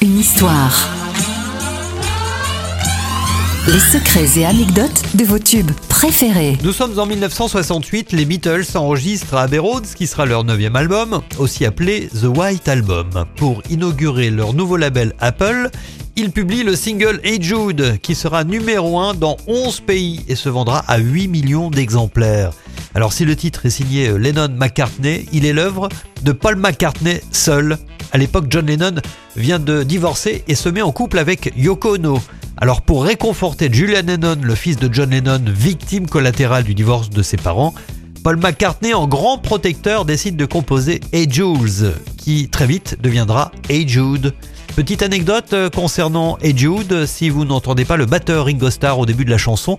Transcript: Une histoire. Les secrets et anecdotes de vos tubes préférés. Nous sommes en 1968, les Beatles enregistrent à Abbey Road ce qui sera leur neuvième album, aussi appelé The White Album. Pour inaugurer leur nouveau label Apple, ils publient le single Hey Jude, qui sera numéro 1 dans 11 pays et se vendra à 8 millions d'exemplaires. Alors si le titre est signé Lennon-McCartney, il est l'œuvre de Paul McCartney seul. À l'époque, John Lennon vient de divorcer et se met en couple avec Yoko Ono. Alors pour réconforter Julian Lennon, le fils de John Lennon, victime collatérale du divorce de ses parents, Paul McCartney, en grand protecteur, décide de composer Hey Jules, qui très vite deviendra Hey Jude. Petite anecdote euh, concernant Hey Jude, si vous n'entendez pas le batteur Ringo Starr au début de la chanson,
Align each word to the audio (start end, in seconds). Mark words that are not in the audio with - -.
Une 0.00 0.18
histoire. 0.18 0.88
Les 3.66 3.78
secrets 3.78 4.40
et 4.40 4.46
anecdotes 4.46 5.02
de 5.14 5.22
vos 5.22 5.38
tubes 5.38 5.70
préférés. 5.90 6.56
Nous 6.62 6.72
sommes 6.72 6.98
en 6.98 7.04
1968, 7.04 8.12
les 8.12 8.24
Beatles 8.24 8.64
enregistrent 8.74 9.34
à 9.34 9.42
Abbey 9.42 9.58
Road 9.58 9.84
ce 9.84 9.96
qui 9.96 10.06
sera 10.06 10.24
leur 10.24 10.44
neuvième 10.44 10.76
album, 10.76 11.20
aussi 11.38 11.66
appelé 11.66 12.08
The 12.08 12.24
White 12.34 12.68
Album. 12.68 13.26
Pour 13.36 13.62
inaugurer 13.68 14.30
leur 14.30 14.54
nouveau 14.54 14.78
label 14.78 15.12
Apple, 15.20 15.68
ils 16.16 16.30
publient 16.30 16.64
le 16.64 16.74
single 16.74 17.20
Hey 17.22 17.42
Jude, 17.42 17.98
qui 18.00 18.14
sera 18.14 18.44
numéro 18.44 18.98
1 18.98 19.12
dans 19.12 19.36
11 19.46 19.80
pays 19.80 20.24
et 20.26 20.36
se 20.36 20.48
vendra 20.48 20.78
à 20.88 20.96
8 20.96 21.28
millions 21.28 21.68
d'exemplaires. 21.68 22.52
Alors 22.96 23.12
si 23.12 23.26
le 23.26 23.36
titre 23.36 23.66
est 23.66 23.70
signé 23.70 24.08
Lennon-McCartney, 24.16 25.26
il 25.30 25.44
est 25.44 25.52
l'œuvre 25.52 25.90
de 26.22 26.32
Paul 26.32 26.56
McCartney 26.56 27.20
seul. 27.30 27.76
À 28.10 28.16
l'époque, 28.16 28.46
John 28.48 28.64
Lennon 28.64 28.94
vient 29.36 29.58
de 29.58 29.82
divorcer 29.82 30.44
et 30.48 30.54
se 30.54 30.70
met 30.70 30.80
en 30.80 30.92
couple 30.92 31.18
avec 31.18 31.52
Yoko 31.58 31.96
Ono. 31.96 32.18
Alors 32.56 32.80
pour 32.80 33.04
réconforter 33.04 33.68
Julian 33.70 34.00
Lennon, 34.06 34.38
le 34.40 34.54
fils 34.54 34.78
de 34.78 34.88
John 34.90 35.10
Lennon, 35.10 35.42
victime 35.46 36.06
collatérale 36.06 36.64
du 36.64 36.74
divorce 36.74 37.10
de 37.10 37.20
ses 37.20 37.36
parents, 37.36 37.74
Paul 38.24 38.38
McCartney, 38.38 38.94
en 38.94 39.06
grand 39.06 39.36
protecteur, 39.36 40.06
décide 40.06 40.36
de 40.36 40.46
composer 40.46 41.00
Hey 41.12 41.30
Jules, 41.30 41.92
qui 42.16 42.48
très 42.48 42.66
vite 42.66 42.96
deviendra 43.02 43.52
Hey 43.68 43.86
Jude. 43.86 44.32
Petite 44.74 45.02
anecdote 45.02 45.52
euh, 45.52 45.68
concernant 45.68 46.38
Hey 46.40 46.56
Jude, 46.56 47.04
si 47.04 47.28
vous 47.28 47.44
n'entendez 47.44 47.84
pas 47.84 47.98
le 47.98 48.06
batteur 48.06 48.46
Ringo 48.46 48.70
Starr 48.70 48.98
au 48.98 49.04
début 49.04 49.26
de 49.26 49.30
la 49.30 49.38
chanson, 49.38 49.78